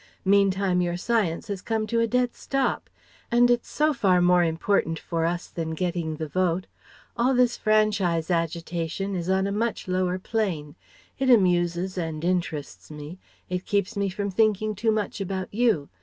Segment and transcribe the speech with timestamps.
[0.25, 2.89] Meantime your science has come to a dead stop.
[3.29, 6.65] And it's so far more important for us than getting the Vote.
[7.15, 10.73] All this franchise agitation is on a much lower plane.
[11.19, 13.19] It amuses and interests me.
[13.47, 15.87] It keeps me from thinking too much about you.